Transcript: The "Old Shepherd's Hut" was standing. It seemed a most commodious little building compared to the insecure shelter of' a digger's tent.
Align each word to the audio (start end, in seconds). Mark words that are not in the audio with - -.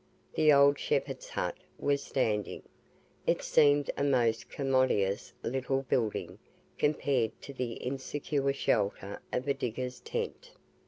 The 0.33 0.51
"Old 0.51 0.79
Shepherd's 0.79 1.29
Hut" 1.29 1.55
was 1.77 2.01
standing. 2.01 2.63
It 3.27 3.43
seemed 3.43 3.91
a 3.95 4.03
most 4.03 4.49
commodious 4.49 5.31
little 5.43 5.83
building 5.83 6.39
compared 6.79 7.39
to 7.43 7.53
the 7.53 7.73
insecure 7.73 8.51
shelter 8.51 9.21
of' 9.31 9.47
a 9.47 9.53
digger's 9.53 9.99
tent. 9.99 10.53